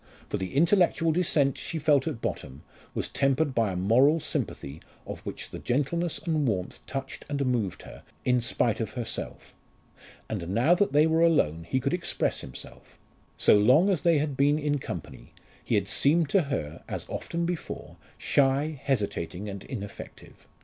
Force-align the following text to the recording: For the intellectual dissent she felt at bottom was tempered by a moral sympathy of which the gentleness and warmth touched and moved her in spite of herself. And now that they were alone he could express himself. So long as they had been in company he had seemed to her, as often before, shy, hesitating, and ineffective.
For 0.29 0.37
the 0.37 0.55
intellectual 0.55 1.11
dissent 1.11 1.59
she 1.59 1.77
felt 1.77 2.07
at 2.07 2.21
bottom 2.21 2.63
was 2.95 3.07
tempered 3.07 3.53
by 3.53 3.71
a 3.71 3.75
moral 3.75 4.19
sympathy 4.19 4.81
of 5.05 5.19
which 5.19 5.51
the 5.51 5.59
gentleness 5.59 6.17
and 6.17 6.47
warmth 6.47 6.83
touched 6.87 7.23
and 7.29 7.45
moved 7.45 7.83
her 7.83 8.01
in 8.25 8.41
spite 8.41 8.79
of 8.79 8.93
herself. 8.95 9.53
And 10.27 10.47
now 10.49 10.73
that 10.73 10.91
they 10.91 11.05
were 11.05 11.21
alone 11.21 11.67
he 11.69 11.79
could 11.79 11.93
express 11.93 12.41
himself. 12.41 12.97
So 13.37 13.55
long 13.59 13.91
as 13.91 14.01
they 14.01 14.17
had 14.17 14.35
been 14.35 14.57
in 14.57 14.79
company 14.79 15.33
he 15.63 15.75
had 15.75 15.87
seemed 15.87 16.29
to 16.29 16.41
her, 16.49 16.83
as 16.87 17.05
often 17.07 17.45
before, 17.45 17.97
shy, 18.17 18.81
hesitating, 18.83 19.47
and 19.47 19.63
ineffective. 19.65 20.47